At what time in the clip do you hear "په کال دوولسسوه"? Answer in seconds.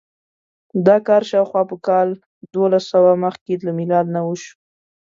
1.71-3.11